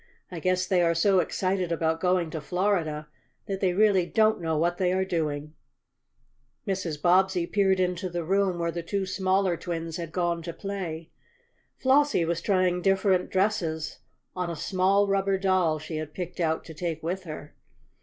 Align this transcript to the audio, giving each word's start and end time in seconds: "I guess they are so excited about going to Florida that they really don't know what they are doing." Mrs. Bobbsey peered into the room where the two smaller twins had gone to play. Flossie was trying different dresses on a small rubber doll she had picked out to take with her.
"I 0.31 0.39
guess 0.39 0.65
they 0.65 0.81
are 0.81 0.95
so 0.95 1.19
excited 1.19 1.71
about 1.71 2.01
going 2.01 2.31
to 2.31 2.41
Florida 2.41 3.07
that 3.45 3.59
they 3.59 3.73
really 3.73 4.07
don't 4.07 4.41
know 4.41 4.57
what 4.57 4.79
they 4.79 4.91
are 4.93 5.05
doing." 5.05 5.53
Mrs. 6.67 6.99
Bobbsey 6.99 7.45
peered 7.45 7.79
into 7.79 8.09
the 8.09 8.23
room 8.23 8.57
where 8.57 8.71
the 8.71 8.81
two 8.81 9.05
smaller 9.05 9.55
twins 9.55 9.97
had 9.97 10.11
gone 10.11 10.41
to 10.41 10.53
play. 10.53 11.11
Flossie 11.77 12.25
was 12.25 12.41
trying 12.41 12.81
different 12.81 13.29
dresses 13.29 13.99
on 14.35 14.49
a 14.49 14.55
small 14.55 15.07
rubber 15.07 15.37
doll 15.37 15.77
she 15.77 15.97
had 15.97 16.15
picked 16.15 16.39
out 16.39 16.65
to 16.65 16.73
take 16.73 17.03
with 17.03 17.25
her. 17.25 17.53